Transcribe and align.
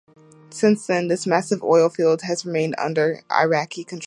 Since 0.49 0.87
then, 0.87 1.09
this 1.09 1.27
massive 1.27 1.61
oil 1.61 1.87
field 1.87 2.23
has 2.23 2.43
remained 2.43 2.73
under 2.79 3.21
Iraqi 3.31 3.83
control. 3.83 3.99